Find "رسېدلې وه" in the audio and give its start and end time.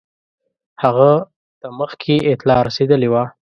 2.67-3.23